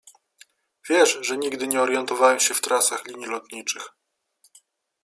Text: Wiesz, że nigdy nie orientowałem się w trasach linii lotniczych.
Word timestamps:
Wiesz, 0.89 1.17
że 1.21 1.37
nigdy 1.37 1.67
nie 1.67 1.81
orientowałem 1.81 2.39
się 2.39 2.53
w 2.53 2.61
trasach 2.61 3.05
linii 3.07 3.27
lotniczych. 3.27 3.89